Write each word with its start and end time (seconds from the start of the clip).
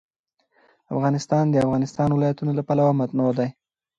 افغانستان 0.95 1.43
د 1.47 1.51
د 1.59 1.63
افغانستان 1.65 2.09
ولايتونه 2.11 2.51
له 2.55 2.63
پلوه 2.67 2.93
متنوع 2.99 3.31
دی. 3.39 3.49